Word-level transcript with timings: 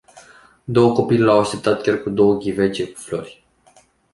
Două 0.63 0.93
copile 0.93 1.23
l-au 1.25 1.39
așteptat 1.39 1.81
chiar 1.81 1.97
cu 2.01 2.09
două 2.09 2.37
ghivece 2.37 2.87
cu 2.91 2.99
flori. 2.99 3.43